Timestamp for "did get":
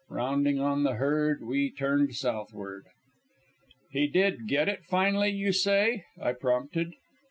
4.07-4.67